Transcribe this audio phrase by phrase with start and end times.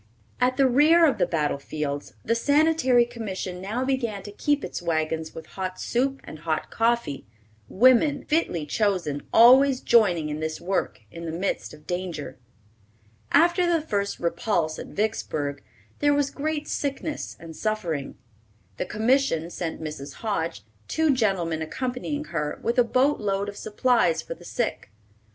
[0.39, 4.81] At the rear of the battle fields the Sanitary Commission now began to keep its
[4.81, 7.27] wagons with hot soup and hot coffee,
[7.69, 12.39] women, fitly chosen, always joining in this work, in the midst of danger.
[13.31, 15.61] After the first repulse at Vicksburg,
[15.99, 18.15] there was great sickness and suffering.
[18.77, 20.13] The Commission sent Mrs.
[20.23, 24.89] Hoge, two gentlemen accompanying her, with a boat load of supplies for the sick.